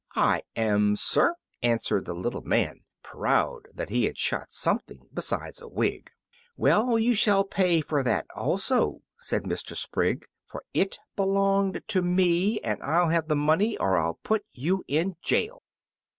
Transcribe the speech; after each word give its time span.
"I 0.15 0.41
am, 0.55 0.95
sir," 0.95 1.35
answered 1.61 2.05
the 2.05 2.15
little 2.15 2.41
man, 2.41 2.79
proud 3.03 3.67
that 3.75 3.89
he 3.91 4.05
had 4.05 4.17
shot 4.17 4.51
something 4.51 5.07
besides 5.13 5.61
a 5.61 5.67
wig. 5.67 6.09
"Well, 6.57 6.97
you 6.97 7.13
shall 7.13 7.43
pay 7.43 7.81
for 7.81 8.01
that 8.01 8.25
also," 8.35 9.03
said 9.19 9.43
Mr. 9.43 9.75
Sprigg; 9.75 10.25
"for 10.47 10.63
it 10.73 10.97
belonged 11.15 11.83
to 11.89 12.01
me, 12.01 12.59
and 12.61 12.81
I'll 12.81 13.09
have 13.09 13.27
the 13.27 13.35
money 13.35 13.77
or 13.77 13.95
I'll 13.95 14.17
put 14.23 14.43
you 14.51 14.83
in 14.87 15.17
jail!" 15.21 15.61